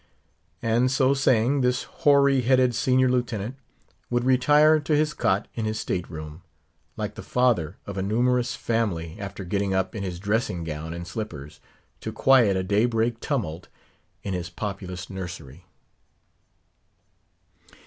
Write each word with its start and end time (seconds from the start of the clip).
And 0.63 0.89
so 0.89 1.13
saying, 1.13 1.61
this 1.61 1.83
hoary 1.83 2.41
headed 2.41 2.73
Senior 2.73 3.07
Lieutenant 3.07 3.55
would 4.09 4.23
retire 4.23 4.79
to 4.79 4.95
his 4.95 5.13
cot 5.13 5.47
in 5.53 5.65
his 5.65 5.79
state 5.79 6.09
room, 6.09 6.41
like 6.97 7.13
the 7.13 7.21
father 7.21 7.77
of 7.85 7.99
a 7.99 8.01
numerous 8.01 8.55
family 8.55 9.15
after 9.19 9.43
getting 9.43 9.75
up 9.75 9.93
in 9.93 10.01
his 10.01 10.17
dressing 10.19 10.63
gown 10.63 10.91
and 10.95 11.05
slippers, 11.05 11.59
to 11.99 12.11
quiet 12.11 12.57
a 12.57 12.63
daybreak 12.63 13.19
tumult 13.19 13.67
in 14.23 14.33
his 14.33 14.49
populous 14.49 15.07
nursery. 15.07 15.67